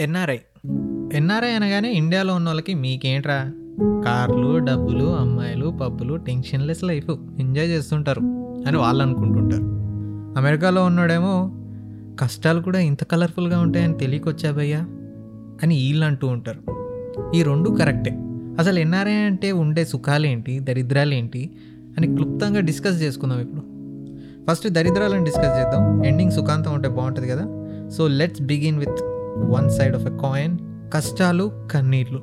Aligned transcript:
NRI. 0.00 0.36
NRI 1.12 1.50
అనగానే 1.50 1.92
ఇండియాలో 1.92 2.34
ఉన్న 2.34 2.48
వాళ్ళకి 2.48 2.74
మీకేంట్రా? 2.74 3.52
కార్లు 4.04 4.58
డబ్బులు 4.58 5.04
అమ్మాయిలు 5.04 5.78
పబ్బులు 5.82 6.14
టెన్షన్లెస్ 6.14 6.84
లైఫ్. 6.84 7.10
ఎంజాయ్ 7.38 7.68
చేస్తుంటారు 7.68 8.20
అని 8.66 8.76
వాళ్ళు 8.76 9.02
అనుకుంటుంటారు 9.02 9.62
అమెరికాలో 10.38 10.84
ఉన్నాడేమో 10.84 11.50
కష్టాలు 12.20 12.62
కూడా 12.62 12.78
ఇంత 12.78 13.04
కలర్ఫుల్గా 13.04 13.60
ఉంటాయని 13.60 13.94
తెలియకొచ్చాబయ్యా 13.94 14.80
అని 15.62 15.74
వీళ్ళు 15.74 16.04
అంటూ 16.04 16.26
ఉంటారు. 16.26 16.60
ఈ 17.36 17.42
రెండు 17.42 17.70
కరెక్టే. 17.70 18.10
అసలు 18.58 18.78
ఎన్ఆర్ఐ 18.78 19.12
అంటే 19.12 19.52
ఉండే 19.52 19.84
సుఖాలేంటి 19.84 20.58
దరిద్రాలేంటి 20.58 21.50
అని 21.98 22.16
క్లుప్తంగా 22.16 22.60
డిస్కస్ 22.60 23.02
చేసుకుందాం 23.02 23.40
ఇప్పుడు. 23.40 23.62
ఫస్ట్ 24.50 24.68
దరిద్రాలను 24.68 25.24
డిస్కస్ 25.24 25.58
చేద్దాం. 25.60 26.04
ఎండింగ్ 26.04 26.32
సుఖాంతం 26.32 26.74
ఉంటే 26.74 26.88
బాగుంటుంది 26.88 27.28
కదా. 27.28 27.46
So 27.88 28.08
let's 28.08 28.42
begin 28.42 28.78
with 28.78 29.17
one 29.46 29.70
side 29.70 29.94
of 29.94 30.06
a 30.06 30.10
coin 30.10 30.58
కష్టాలు 30.94 31.68
కన్నీళ్ళు 31.72 32.22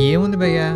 ఏముంది 0.00 0.36
భయ్యా? 0.36 0.68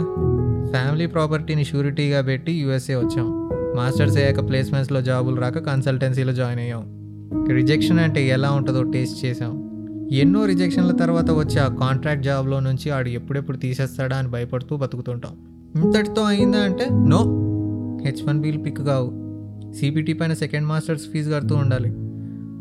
ఫ్యామిలీ 0.70 1.06
ప్రాపర్టీని 1.06 1.64
షూరిటీగా 1.64 2.20
పెట్టి 2.20 2.52
యూఎస్ఏ 2.52 2.94
వచ్చాం. 2.94 3.48
మాస్టర్స్ 3.76 4.16
అయ్యాక 4.16 4.48
ప్లేస్మెంట్స్లో 4.48 5.02
జాబులు 5.02 5.36
రాక 5.36 5.58
కన్సల్టెన్సీలో 5.58 6.32
జాయిన్ 6.32 6.60
అయ్యాం. 6.60 6.98
రిజెక్షన్ 7.50 8.00
అంటే 8.00 8.28
ఎలా 8.28 8.50
ఉంటుందో 8.50 8.82
టేస్ట్ 8.82 9.24
చేసాం 9.24 9.68
ఎన్నో 10.12 10.44
రిజెక్షన్ల 10.44 10.92
తర్వాత 10.92 11.30
వచ్చే 11.30 11.60
ఆ 11.60 11.68
కాంట్రాక్ట్ 11.68 12.24
జాబ్లో 12.24 12.60
నుంచి 12.60 12.90
ఆడు 12.90 13.08
ఎప్పుడెప్పుడు 13.08 13.56
తీసేస్తాడా 13.56 14.16
అని 14.16 14.28
భయపడుతూ 14.28 14.76
బతుకుతుంటాం. 14.76 15.32
ఇంతటితో 15.84 16.22
అయిందా 16.22 16.58
అంటే 16.58 16.88
నో. 16.90 17.18
హెచ్ 18.04 18.28
వన్ 18.28 18.40
బీలు 18.40 18.58
పిక్ 18.58 18.78
కావు. 18.78 19.28
సిపిటీ 19.74 20.12
పైన 20.12 20.32
సెకండ్ 20.32 20.66
మాస్టర్స్ 20.66 21.02
ఫీజు 21.12 21.30
కడుతూ 21.30 21.54
ఉండాలి. 21.56 22.07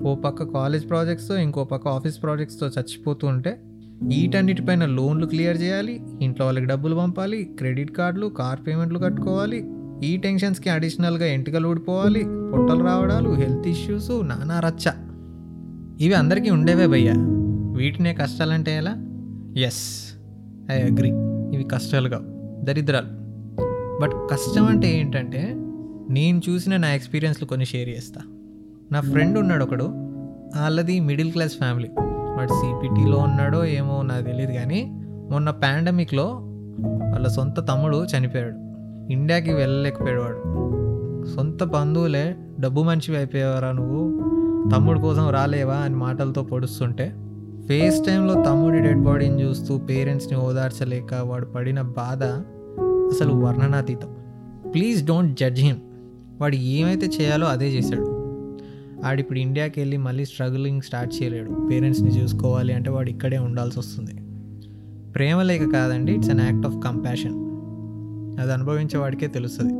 ఓ 0.07 0.15
పక్క 0.15 0.43
కాలేజ్ 0.43 0.89
ప్రాజెక్ట్స్తో 0.89 1.37
ఇంకో 1.37 1.63
పక్క 1.63 1.87
ఆఫీస్ 1.87 2.23
ప్రాజెక్ట్స్తో 2.23 2.67
చచ్చిపోతూ 2.67 3.27
ఉంటే 3.27 3.59
వీటన్నిటిపైన 4.03 4.85
లోన్లు 4.85 5.25
క్లియర్ 5.25 5.61
చేయాలి 5.61 6.01
ఇంట్లో 6.21 6.45
వాళ్ళకి 6.45 6.65
డబ్బులు 6.65 6.95
పంపాలి 6.95 7.43
క్రెడిట్ 7.43 7.91
కార్డులు 7.91 8.27
కార్ 8.27 8.59
పేమెంట్లు 8.67 8.99
కట్టుకోవాలి 8.99 9.71
ఈ 10.03 10.17
టెన్షన్స్కి 10.17 10.69
అడిషనల్గా 10.69 11.25
ఎంటికలు 11.25 11.67
ఊడిపోవాలి 11.67 12.19
పొట్టలు 12.53 12.83
రావడాలు 12.83 13.29
హెల్త్ 13.29 13.67
ఇష్యూస్ 13.67 14.11
నానా 14.23 14.59
రచ్చ. 14.59 14.85
ఇవి 16.03 16.13
అందరికీ 16.13 16.49
ఉండేవే 16.49 16.87
భయ్యా. 16.87 17.13
వీటినే 17.77 18.13
కష్టాలంటే 18.13 18.77
ఎలా? 18.77 18.93
ఎస్ 19.57 20.13
ఐ 20.71 20.81
అగ్రి 20.81 21.09
ఇవి 21.55 21.63
కష్టాలు 21.63 22.09
కావు 22.09 22.25
దరిద్రాలు. 22.65 23.07
బట్ 24.01 24.31
కష్టం 24.31 24.65
అంటే 24.65 24.99
ఏంటంటే 24.99 25.53
నేను 26.09 26.41
చూసిన 26.49 26.77
నా 26.77 26.93
ఎక్స్పీరియన్స్లు 26.93 27.47
కొన్ని 27.47 27.65
షేర్ 27.65 27.89
చేస్తా. 27.89 28.21
నా 28.91 28.99
ఫ్రెండ్ 29.01 29.37
ఉన్నాడు 29.37 29.63
ఒకడు 29.63 29.83
వాళ్ళది 30.61 30.99
మిడిల్ 30.99 31.31
క్లాస్ 31.31 31.53
ఫ్యామిలీ 31.53 31.89
వాడు 32.37 32.53
సిపిటీలో 32.53 33.17
ఉన్నాడో 33.17 33.65
ఏమో 33.65 34.01
నాకు 34.01 34.23
తెలియదు 34.23 34.51
కానీ 34.51 34.91
మొన్న 35.31 35.49
పాండమిక్లో 35.49 36.27
వాళ్ళ 37.11 37.27
సొంత 37.27 37.67
తమ్ముడు 37.67 38.05
చనిపోయాడు. 38.05 38.55
ఇండియాకి 39.13 39.53
వెళ్ళలేకపోయాడు 39.53 40.21
వాడు 40.21 40.41
సొంత 41.35 41.63
బంధువులే 41.63 42.35
డబ్బు 42.59 42.81
మనిషివి 42.81 43.17
అయిపోయావరా 43.17 43.71
నువ్వు? 43.71 44.21
తమ్ముడు 44.75 44.99
కోసం 44.99 45.29
రాలేవా 45.29 45.75
అని 45.75 45.95
మాటలతో 45.95 46.43
పొడుస్తుంటే 46.43 47.15
ఫేస్ 47.67 48.05
టైంలో 48.05 48.33
తమ్ముడి 48.33 48.79
డెడ్ 48.79 48.99
బాడీని 48.99 49.43
చూస్తూ 49.43 49.77
పేరెంట్స్ని 49.77 50.39
ఓదార్చలేక 50.39 51.13
వాడు 51.13 51.45
పడిన 51.45 51.81
బాధ 51.81 52.23
అసలు 53.13 53.33
వర్ణనాతీతం. 53.33 54.15
ప్లీజ్ 54.73 55.05
డోంట్ 55.05 55.39
జడ్జ్ 55.39 55.61
హిమ్ 55.61 55.77
వాడు 56.41 56.55
ఏమైతే 56.55 57.07
చేయాలో 57.21 57.47
అదే 57.47 57.67
చేశాడు. 57.67 58.16
ఆడిప్పుడు 59.05 59.39
ఇండియాకి 59.39 59.79
వెళ్ళి 59.79 59.97
మళ్ళీ 59.97 60.25
స్ట్రగులింగ్ 60.25 60.81
స్టార్ట్ 60.81 61.23
చేయలేడు. 61.23 61.67
పేరెంట్స్ని 61.71 62.21
చూసుకోవాలి 62.21 62.73
అంటే 62.73 62.89
వాడు 62.89 63.09
ఇక్కడే 63.09 63.37
ఉండాల్సి 63.37 63.79
వస్తుంది. 63.79 64.11
ప్రేమ 65.11 65.41
లేక 65.41 65.71
కాదండి 65.71 66.11
it's 66.11 66.29
an 66.29 66.39
act 66.39 66.65
of 66.65 66.83
compassion. 66.83 67.35
అది 68.39 68.53
అనుభవించే 68.53 68.97
వాడికే 68.97 69.27
తెలుస్తుంది. 69.27 69.73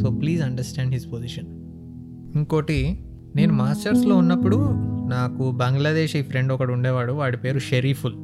So 0.00 0.10
please 0.10 0.42
understand 0.42 0.92
his 0.92 1.12
position. 1.12 1.46
ఇంకోటి 2.38 3.04
నేను 3.36 3.52
మాస్టర్స్లో 3.52 4.16
ఉన్నప్పుడు 4.16 4.56
నాకు 5.10 5.50
బంగ్లాదేశీ 5.50 6.22
ఫ్రెండ్ 6.22 6.52
ఒకడు 6.52 6.72
ఉండేవాడు 6.72 7.12
వాడి 7.12 7.36
పేరు 7.36 7.58
షరీఫుల్. 7.58 8.14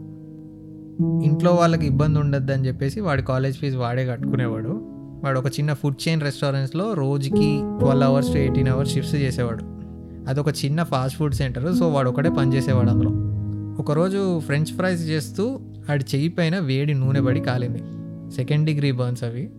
ఇంట్లో 1.24 1.50
వాళ్ళకి 1.50 1.86
ఇబ్బంది 1.86 2.18
ఉండద్దు 2.18 2.52
అని 2.52 2.66
చెప్పేసి 2.66 3.00
వాడి 3.00 3.22
కాలేజ్ 3.22 3.56
ఫీజు 3.56 3.78
వాడే 3.78 4.06
కట్టుకునేవాడు. 4.06 4.86
వాడు 5.24 5.38
ఒక 5.38 5.46
చిన్న 5.46 5.72
ఫుడ్ 5.72 6.08
చైన్ 6.08 6.20
రెస్టారెంట్స్లో 6.20 6.92
రోజుకి 6.92 7.60
twelve 7.78 8.04
hours 8.04 8.32
to 8.32 8.38
eighteen 8.38 8.68
hours 8.68 8.92
shifts 8.92 9.16
చేసేవాడు. 9.16 9.79
అదొక 10.30 10.48
చిన్న 10.48 10.82
ఫాస్ట్ 10.82 11.18
ఫుడ్ 11.18 11.34
సెంటర్ 11.34 11.74
సో 11.76 11.88
వాడు 11.88 12.10
ఒకటే 12.10 12.30
పనిచేసేవాడు 12.30 12.90
అందులో. 12.90 13.10
ఒకరోజు 13.82 14.40
ఫ్రెంచ్ 14.40 14.66
ఫ్రైస్ 14.66 15.02
చేస్తూ 15.02 15.60
ఆడి 15.90 16.04
చెయ్యి 16.14 16.28
పైన 16.28 16.58
వేడి 16.58 16.94
నూనె 16.94 17.20
పడి 17.20 17.40
కాలింది. 17.40 17.78
సెకండ్ 18.36 18.66
డిగ్రీ 18.66 18.92
బర్న్స్ 18.92 19.24
అవి. 19.24 19.50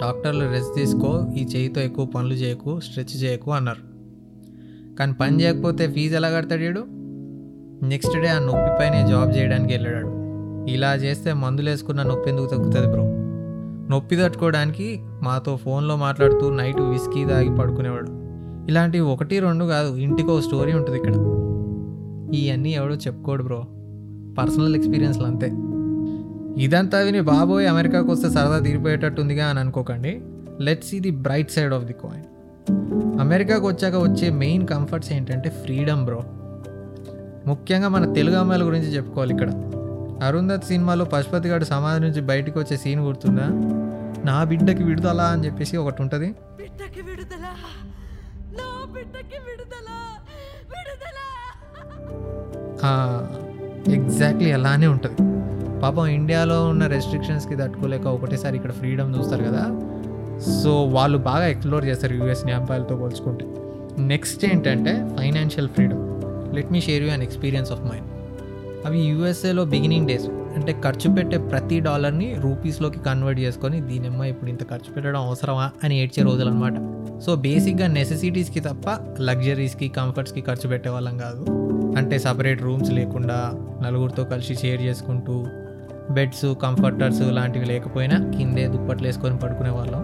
డాక్టర్లు 0.00 0.52
రెస్ట్ 0.52 0.74
తీసుకో 0.76 1.26
ఈ 1.36 1.44
చేయితో 1.44 1.80
ఎక్కువ 1.80 2.06
పనులు 2.06 2.34
చేయకు 2.34 2.80
స్ట్రెచ్ 2.80 3.24
చేయకు 3.24 3.52
అన్నారు. 3.52 3.96
కానీ 4.96 5.12
పని 5.12 5.42
చేయకపోతే 5.42 5.92
ఫీజు 5.92 6.14
ఎలా 6.14 6.30
కడతాడు 6.30 6.60
వీడు? 6.60 6.84
నెక్స్ట్ 7.86 8.16
డే 8.16 8.28
ఆ 8.28 8.38
నొప్పిపైనే 8.38 9.06
జాబ్ 9.06 9.36
చేయడానికి 9.36 9.72
వెళ్ళాడు. 9.72 10.06
ఇలా 10.70 10.94
చేస్తే 10.94 11.32
మందులు 11.32 11.70
వేసుకున్న 11.70 12.02
నొప్పి 12.02 12.30
ఎందుకు 12.30 12.46
తగ్గుతుంది 12.46 12.86
బ్రో? 12.86 13.04
నొప్పి 13.90 14.16
తట్టుకోవడానికి 14.16 15.00
మాతో 15.22 15.56
ఫోన్లో 15.56 15.96
మాట్లాడుతూ 15.96 16.54
నైట్ 16.54 16.80
విస్కీ 16.80 17.24
తాగి 17.24 17.56
పడుకునేవాడు. 17.56 18.25
ఇలాంటివి 18.68 19.04
ఒకటి 19.04 19.38
రెండు 19.38 19.64
కాదు 19.64 19.96
ఇంటికి 19.96 20.28
ఒక 20.28 20.40
స్టోరీ 20.40 20.72
ఉంటుంది 20.72 20.98
ఇక్కడ. 20.98 21.14
ఇవన్నీ 22.34 22.70
ఎవడో 22.70 22.94
చెప్పుకోడు 22.94 23.42
బ్రో. 23.42 23.66
పర్సనల్ 24.38 24.76
ఎక్స్పీరియన్స్లు 24.76 25.24
అంతే. 25.24 25.52
ఇదంతా 26.62 26.98
విని 26.98 27.20
బాబోయ్ 27.20 27.68
అమెరికాకు 27.68 28.12
వస్తే 28.12 28.30
సరదా 28.30 28.58
తీరిపోయేటట్టుందిగా 28.58 29.46
అని 29.46 29.60
అనుకోకండి. 29.60 30.20
Let's 30.60 30.88
see 30.88 31.00
the 31.00 31.10
bright 31.10 31.50
side 31.50 31.72
of 31.72 31.84
the 31.84 31.92
coin 31.92 32.24
అమెరికాకు 33.20 33.66
వచ్చాక 33.66 33.94
వచ్చే 33.94 34.30
మెయిన్ 34.30 34.66
కంఫర్ట్స్ 34.66 35.12
ఏంటంటే 35.12 35.50
ఫ్రీడమ్ 35.50 36.04
బ్రో. 36.04 36.22
ముఖ్యంగా 37.46 37.88
మన 37.88 38.12
తెలుగు 38.12 38.36
అమ్మాయిల 38.36 38.66
గురించి 38.66 38.86
చెప్పుకోవాలి 38.86 39.34
ఇక్కడ. 39.34 39.50
అరుంధత్ 40.22 40.64
సినిమాలో 40.64 41.04
పశుపతి 41.04 41.48
గారు 41.48 41.64
సమాధి 41.64 42.00
నుంచి 42.00 42.20
బయటకు 42.20 42.60
వచ్చే 42.60 42.76
సీన్ 42.76 43.00
గుర్తుందా? 43.00 43.46
నా 44.24 44.44
బిడ్డకి 44.44 44.82
విడుదల 44.82 45.20
అని 45.20 45.46
చెప్పేసి 45.46 45.76
ఒకటి 45.76 46.02
ఉంటుంది. 46.02 46.34
బిడ్డకి 48.96 49.38
విడుదల 49.48 49.90
విడుదల. 50.72 51.18
ఎగ్జాక్ట్లీ 53.98 54.50
అలానే 54.58 54.86
ఉంటుంది. 54.94 55.18
పాపం 55.82 56.06
ఇండియాలో 56.18 56.58
ఉన్న 56.72 56.84
రెస్ట్రిక్షన్స్కి 56.94 57.54
తట్టుకోలేక 57.60 58.06
ఒకటేసారి 58.16 58.56
ఇక్కడ 58.58 58.72
ఫ్రీడమ్ 58.80 59.10
చూస్తారు 59.16 59.44
కదా. 59.48 59.64
సో 60.62 60.72
వాళ్ళు 60.96 61.18
బాగా 61.30 61.46
ఎక్స్ప్లోర్ 61.52 61.84
చేస్తారు 61.90 62.14
యూఎస్ని 62.20 62.52
అబ్బాయిలతో 62.58 62.94
పోల్చుకుంటే. 63.02 63.44
నెక్స్ట్ 64.12 64.42
ఏంటంటే 64.50 64.92
financial 65.18 65.68
freedom. 65.76 66.02
Let 66.56 66.70
me 66.74 66.80
share 66.88 67.04
you 67.06 67.10
an 67.16 67.24
experience 67.28 67.70
of 67.76 67.84
mind. 67.90 68.08
అవి 68.88 68.98
యూఎస్ఏలో 69.12 69.62
బిగినింగ్ 69.74 70.06
డేస్. 70.10 70.28
అంటే 70.56 70.72
ఖర్చు 70.84 71.08
పెట్టే 71.10 71.38
ప్రతి 71.38 71.80
డాలర్ని 71.80 72.34
రూపీస్లోకి 72.34 72.98
కన్వర్ట్ 72.98 73.40
చేసుకొని 73.40 73.80
దీనిమ్మ 73.80 74.24
ఇప్పుడు 74.24 74.50
ఇంత 74.50 74.62
ఖర్చు 74.70 74.92
పెట్టడం 74.92 75.20
అవసరమా 75.26 75.70
అని 75.84 76.02
ఏడ్చే 76.02 76.22
రోజులు 76.22 76.48
అనమాట 76.48 76.74
సో 77.20 77.34
బేసిక్గా 77.36 77.86
నెసెసిటీస్కి 77.86 78.60
తప్ప 78.60 78.96
లగ్జరీస్కి 79.20 79.88
కంఫర్ట్స్కి 79.88 80.40
ఖర్చు 80.40 80.68
పెట్టే 80.68 80.88
వాళ్ళం 80.88 81.18
కాదు. 81.18 81.44
అంటే 81.98 82.18
సపరేట్ 82.18 82.62
రూమ్స్ 82.62 82.90
లేకుండా 82.90 83.38
నలుగురితో 83.82 84.24
కలిసి 84.24 84.54
షేర్ 84.54 84.82
చేసుకుంటూ 84.82 85.46
బెడ్స్ 86.10 86.46
కంఫర్టర్స్ 86.62 87.20
లాంటివి 87.20 87.66
లేకపోయినా 87.66 88.16
కిందే 88.38 88.66
దుప్పట్లు 88.66 89.06
వేసుకొని 89.06 89.38
పడుకునే 89.38 89.70
వాళ్ళం. 89.70 90.02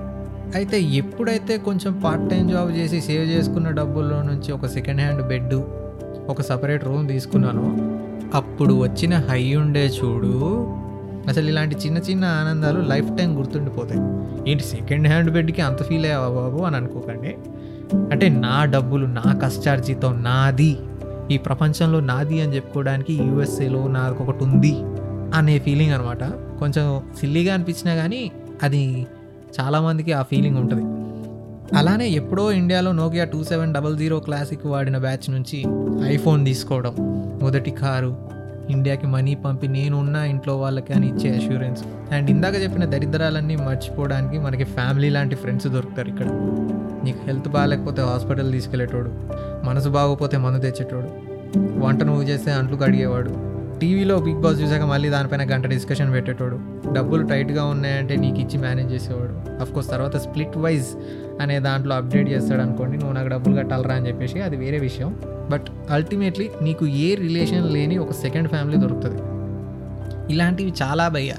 అయితే 0.54 0.80
ఎప్పుడైతే 0.80 1.56
కొంచెం 1.58 2.00
పార్ట్ 2.04 2.30
టైం 2.30 2.48
జాబ్ 2.48 2.70
చేసి 2.76 3.00
సేవ్ 3.00 3.26
చేసుకున్న 3.30 3.69
డబ్బుల్లో 3.70 4.22
నుంచి 4.22 4.52
ఒక 4.52 4.66
సెకండ్ 4.66 5.00
హ్యాండ్ 5.00 5.22
బెడ్ 5.22 5.54
ఒక 6.28 6.40
సపరేట్ 6.42 6.84
రూమ్ 6.84 7.08
తీసుకున్నాను 7.08 7.66
అప్పుడు 8.34 8.75
వచ్చిన 8.75 9.15
హై 9.16 9.54
ఉండే 9.54 9.87
చూడు. 9.87 10.67
అసలు 11.29 11.49
ఇలాంటి 11.49 11.76
చిన్న 11.76 11.99
చిన్న 11.99 12.25
ఆనందాలు 12.25 12.81
లైఫ్ 12.81 13.19
టైం 13.19 13.38
గుర్తుండిపోతాయి. 13.38 14.00
ఏంటి 14.50 14.64
సెకండ్ 14.64 15.08
హ్యాండ్ 15.08 15.31
బెడ్కి 15.31 15.62
అంత 15.62 15.82
ఫీల్ 15.82 16.05
అయ్యావా 16.05 16.29
బాబు 16.29 16.62
అని 16.62 16.76
అనుకోకండి. 16.76 17.37
అంటే 17.96 18.29
నా 18.29 18.64
డబ్బులు 18.64 19.06
నా 19.06 19.40
కష్టార్జితం 19.43 20.23
నాది. 20.23 20.76
ఈ 21.31 21.38
ప్రపంచంలో 21.38 22.00
నాది 22.00 22.43
అని 22.43 22.55
చెప్పుకోవడానికి 22.55 23.14
యూఎస్ఏలో 23.14 23.87
నాకు 23.87 24.25
ఒకటి 24.25 24.44
ఉంది 24.44 24.75
అనే 25.37 25.58
ఫీలింగ్ 25.58 25.93
అనమాట 25.93 26.25
కొంచెం 26.58 27.02
సిల్లీగా 27.20 27.55
అనిపించినా 27.55 27.94
కానీ 27.94 28.32
అది 28.62 29.06
చాలామందికి 29.61 30.12
ఆ 30.12 30.23
ఫీలింగ్ 30.23 30.56
ఉంటుంది. 30.56 30.84
అలానే 31.76 32.08
ఎప్పుడో 32.08 32.52
ఇండియాలో 32.52 32.92
Nokia 32.92 33.24
two 33.24 33.44
seven 33.44 33.74
double 33.74 33.98
zero 33.98 34.20
classic 34.20 34.66
వాడిన 34.66 34.98
బ్యాచ్ 34.98 35.30
నుంచి 35.30 35.58
ఐఫోన్ 36.06 36.44
తీసుకోవడం. 36.44 36.94
మొదటి 37.42 37.70
కారు 37.70 38.16
ఇండియాకి 38.70 39.06
మనీ 39.06 39.34
పంపి 39.34 39.69
నేనున్నా 39.69 40.24
ఇంట్లో 40.24 40.56
వాళ్ళకి 40.56 40.92
అని 40.92 41.06
ఇచ్చే 41.08 41.36
అష్యూరెన్స్ 41.36 41.82
అండ్ 42.12 42.30
ఇందాక 42.30 42.54
చెప్పిన 42.54 42.84
దరిద్రాలన్నీ 42.84 43.56
మర్చిపోవడానికి 43.56 44.38
మనకి 44.38 44.64
ఫ్యామిలీ 44.64 45.10
లాంటి 45.10 45.34
ఫ్రెండ్స్ 45.34 45.69
దొరుకుతారు 45.69 46.08
ఇక్కడ. 46.08 46.26
నీకు 47.04 47.19
హెల్త్ 47.26 47.48
బాగాలేకపోతే 47.48 48.02
హాస్పిటల్ 48.02 48.52
తీసుకెళ్ళేటోడు 48.52 49.12
మనసు 49.66 49.88
బాగోపోతే 49.88 50.36
మందు 50.36 50.58
తెచ్చేటోడు 50.58 51.08
వంట 51.78 52.02
నువ్వు 52.02 52.22
చేస్తే 52.22 52.52
అంట్లు 52.52 52.76
కడిగేవాడు 52.76 53.52
టీవీలో 53.80 54.19
బిగ్ 54.19 54.40
బాస్ 54.40 54.60
చూసాక 54.60 54.82
మళ్ళీ 54.82 55.08
దానిపైన 55.08 55.54
గంట 55.54 55.66
డిస్కషన్ 55.66 56.12
పెట్టేటోడు 56.12 56.58
డబ్బులు 56.92 57.26
టైట్గా 57.26 57.64
ఉన్నాయంటే 57.64 58.16
నీకు 58.16 58.36
ఇచ్చి 58.36 58.58
మేనేజ్ 58.58 58.92
చేసేవాడు. 58.92 59.34
కోర్స్ 59.72 59.90
తర్వాత 59.90 60.16
స్ప్లిట్ 60.16 60.56
వైజ్ 60.58 60.86
అనే 61.43 61.61
దాంట్లో 61.61 61.97
అప్డేట్ 61.97 62.29
చేస్తాడు 62.29 62.62
అనుకోండి 62.62 62.99
నువ్వు 62.99 63.15
నాకు 63.15 63.29
డబ్బులు 63.29 63.56
కట్టాలరా 63.56 63.94
అని 63.94 64.09
చెప్పేసి 64.09 64.41
అది 64.41 64.56
వేరే 64.56 64.79
విషయం. 64.79 65.19
బట్ 65.50 65.67
అల్టిమేట్లీ 65.91 66.50
నీకు 66.62 66.87
ఏ 66.87 67.15
రిలేషన్ 67.15 67.73
లేని 67.73 67.99
ఒక 67.99 68.12
సెకండ్ 68.12 68.49
ఫ్యామిలీ 68.49 68.79
దొరుకుతుంది. 68.79 69.23
ఇలాంటివి 70.33 70.73
చాలా 70.83 71.09
భయ్య. 71.09 71.35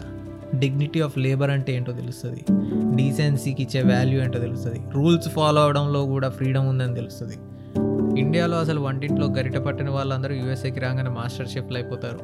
డిగ్నిటీ 0.60 1.02
ఆఫ్ 1.02 1.18
లేబర్ 1.18 1.50
అంటే 1.50 1.74
ఏంటో 1.74 1.92
తెలుస్తుంది. 1.92 2.46
డీసెన్సీకి 2.96 3.64
ఇచ్చే 3.64 3.82
వాల్యూ 3.82 4.24
ఏంటో 4.24 4.40
తెలుస్తుంది. 4.40 4.82
రూల్స్ 4.94 5.30
ఫాలో 5.30 5.62
అవడంలో 5.62 6.06
కూడా 6.06 6.30
ఫ్రీడమ్ 6.30 6.68
ఉందని 6.68 6.96
తెలుస్తుంది. 6.96 7.38
ఇండియాలో 8.20 8.58
అసలు 8.58 8.80
వంటింట్లో 8.80 9.28
గరిట 9.28 9.58
పట్టిన 9.58 9.90
వాళ్ళందరూ 9.90 10.34
యూఎస్ఏకి 10.36 10.80
రాగానే 10.80 11.10
మాస్టర్ 11.10 11.48
షెఫ్లు 11.48 11.78
అయిపోతారు 11.78 12.20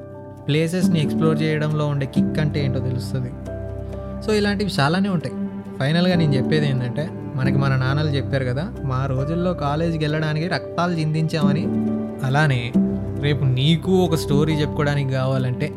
ప్లేసెస్ని 0.48 1.02
ఎక్స్ప్లోర్ 1.02 1.42
చేయడంలో 1.42 1.88
ఉండే 1.88 2.06
కిక్ 2.06 2.40
అంటే 2.40 2.66
ఏంటో 2.66 2.80
తెలుస్తుంది. 2.80 3.32
సో 4.26 4.34
ఇలాంటివి 4.34 4.72
చాలానే 4.80 5.10
ఉంటాయి. 5.10 5.36
ఫైనల్గా 5.80 6.16
నేను 6.16 6.34
చెప్పేది 6.34 6.70
ఏంటంటే 6.70 7.10
మనకి 7.40 7.58
మన 7.58 7.76
నాన్నలు 7.76 8.10
చెప్పారు 8.10 8.46
కదా 8.46 8.74
మా 8.84 9.06
రోజుల్లో 9.06 9.54
కాలేజీకి 9.54 10.04
వెళ్ళడానికి 10.04 10.48
రక్తాలు 10.48 10.92
చిందించామని. 10.92 11.66
అలానే 12.26 12.74
రేపు 13.22 13.44
నీకు 13.44 13.92
ఒక 13.92 14.16
స్టోరీ 14.16 14.54
చెప్పుకోవడానికి 14.54 15.12
కావాలంటే 15.12 15.74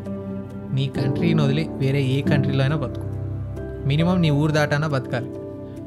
నీ 0.73 0.89
కంట్రీని 0.89 1.43
వదిలి 1.43 1.69
వేరే 1.73 2.03
ఏ 2.03 2.21
కంట్రీలో 2.21 2.61
అయినా 2.61 2.77
బతుకు. 2.77 3.07
మినిమం 3.89 4.21
నీ 4.21 4.31
ఊరు 4.31 4.53
దాటానా 4.53 4.87
బతకాలి. 4.87 5.31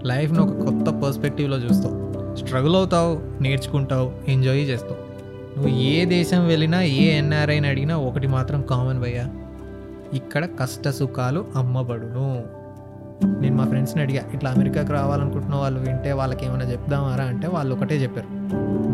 లైఫ్ను 0.07 0.43
ఒక 0.43 0.49
కొత్త 0.49 1.05
పర్స్పెక్టివ్లో 1.05 1.57
చూస్తావు. 1.57 2.35
స్ట్రగుల్ 2.35 2.75
అవుతావు 2.75 3.43
నేర్చుకుంటావు 3.43 4.11
ఎంజాయ్ 4.27 4.69
చేస్తావు. 4.69 4.97
నువ్వు 5.59 5.81
ఏ 5.81 6.05
దేశం 6.05 6.47
వెళ్ళినా 6.47 6.81
ఏ 6.81 7.17
ఎన్ఆర్ఐని 7.17 7.67
అడిగినా 7.67 7.97
ఒకటి 7.97 8.27
మాత్రం 8.27 8.61
కామన్ 8.61 8.99
భయ్యా 8.99 9.29
ఇక్కడ 10.13 10.45
కష్ట 10.45 10.89
సుఖాలు 10.89 11.45
అమ్మబడును. 11.55 12.43
నేను 13.23 13.55
మా 13.55 13.63
ఫ్రెండ్స్ని 13.63 14.03
అడిగా 14.03 14.23
ఇట్లా 14.33 14.51
అమెరికాకి 14.51 14.91
రావాలనుకుంటున్న 14.91 15.55
వాళ్ళు 15.55 15.79
వింటే 15.79 16.11
వాళ్ళకి 16.11 16.45
ఏమైనా 16.45 16.71
చెప్దామారా? 16.71 17.23
అంటే 17.23 17.47
వాళ్ళు 17.47 17.75
ఒకటే 17.75 18.03
చెప్పారు. 18.03 18.27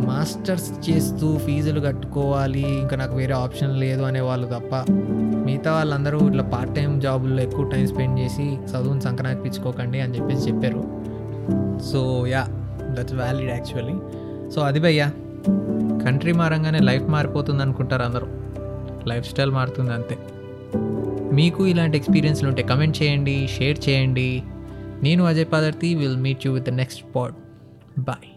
మాస్టర్స్ 0.07 0.89
చేస్తూ 0.89 1.37
ఫీజులు 1.37 1.79
కట్టుకోవాలి 1.79 2.79
ఇంకా 2.79 2.97
నాకు 2.97 3.15
వేరే 3.15 3.33
ఆప్షన్ 3.33 3.79
లేదు 3.79 4.01
అనే 4.01 4.19
వాళ్ళు 4.19 4.47
తప్ప 4.47 4.85
మిగతా 5.45 5.71
వాళ్ళందరూ 5.71 6.19
ఇట్లా 6.27 6.43
పార్ట్ 6.43 6.75
టైం 6.75 6.99
జాబుల్లో 6.99 7.43
ఎక్కువ 7.43 7.69
టైం 7.69 7.87
స్పెండ్ 7.87 8.19
చేసి 8.19 8.57
చదువుని 8.71 9.01
సంక్రాంతిపించుకోకండి 9.01 10.01
అని 10.01 10.15
చెప్పేసి 10.15 10.49
చెప్పారు. 10.49 10.83
So 11.81 12.27
ya 12.27 12.45
that's 12.91 13.13
valid 13.13 13.49
actually 13.49 13.93
so 14.51 14.61
అది 14.61 14.79
భయ్యా 14.79 15.11
కంట్రీ 16.05 16.31
మారంగానే 16.31 16.79
లైఫ్ 16.79 17.03
మారిపోతుంది 17.03 17.61
అనుకుంటారు 17.61 18.03
అందరూ. 18.03 18.27
లైఫ్ 19.07 19.29
స్టైల్ 19.29 19.51
మారుతుంది 19.51 19.93
అంతే. 19.93 20.17
మీకు 21.33 21.67
ఇలాంటి 21.67 21.97
ఎక్స్పీరియన్స్లు 21.97 22.47
ఉంటే 22.49 22.63
కమెంట్ 22.63 23.03
చేయండి 23.03 23.47
షేర్ 23.47 23.77
చేయండి. 23.89 24.43
నేను 25.03 25.23
Ajay 25.23 25.45
Padarthi 25.53 25.95
will 25.95 26.17
meet 26.17 26.47
you 26.47 26.53
with 26.53 26.65
the 26.65 26.69
next 26.69 27.03
pod 27.15 27.35
bye 27.99 28.27